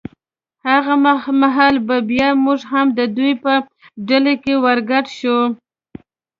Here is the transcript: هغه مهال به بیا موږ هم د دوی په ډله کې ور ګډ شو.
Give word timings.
هغه 0.67 0.93
مهال 1.41 1.75
به 1.87 1.97
بیا 2.09 2.29
موږ 2.45 2.59
هم 2.71 2.87
د 2.97 2.99
دوی 3.17 3.33
په 3.43 3.53
ډله 4.07 4.33
کې 4.43 4.53
ور 4.63 4.79
ګډ 4.89 5.05
شو. 5.17 5.39